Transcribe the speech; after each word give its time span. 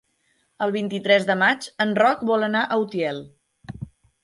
El 0.65 0.71
vint-i-tres 0.75 1.27
de 1.27 1.35
maig 1.43 1.69
en 1.85 1.93
Roc 2.01 2.25
vol 2.33 2.49
anar 2.49 2.65
a 2.77 2.81
Utiel. 2.87 3.23